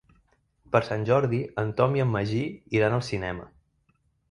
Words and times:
Per 0.75 0.79
Sant 0.87 1.05
Jordi 1.09 1.41
en 1.65 1.75
Tom 1.83 1.95
i 1.99 2.03
en 2.07 2.11
Magí 2.15 2.41
iran 2.81 2.99
al 2.99 3.07
cinema. 3.13 3.49